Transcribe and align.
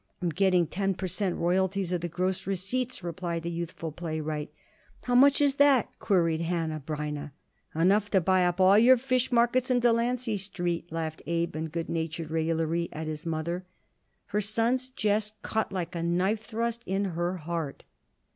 "I'm 0.19 0.29
getting 0.29 0.65
ten 0.65 0.95
per 0.95 1.05
cent. 1.05 1.35
royalties 1.35 1.91
of 1.91 2.01
the 2.01 2.07
gross 2.07 2.47
receipts," 2.47 3.03
replied 3.03 3.43
the 3.43 3.51
youthful 3.51 3.91
playwright. 3.91 4.51
"How 5.03 5.13
much 5.13 5.39
is 5.41 5.57
that?" 5.57 5.89
queried 5.99 6.41
Hanneh 6.41 6.81
Breineh. 6.87 7.33
"Enough 7.75 8.09
to 8.09 8.19
buy 8.19 8.47
up 8.47 8.59
all 8.59 8.79
your 8.79 8.97
fish 8.97 9.31
markets 9.31 9.69
in 9.69 9.79
Delancey 9.79 10.37
Street," 10.37 10.91
laughed 10.91 11.21
Abe 11.27 11.55
in 11.55 11.65
good 11.69 11.87
natured 11.87 12.31
raillery 12.31 12.89
at 12.91 13.07
his 13.07 13.27
mother. 13.27 13.63
Her 14.25 14.41
son's 14.41 14.89
jest 14.89 15.39
cut 15.43 15.71
like 15.71 15.93
a 15.93 16.01
knife 16.01 16.41
thrust 16.45 16.81
in 16.87 17.05
her 17.13 17.37
heart. 17.37 17.83